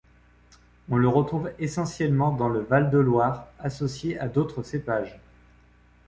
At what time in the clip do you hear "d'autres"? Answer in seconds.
4.27-4.63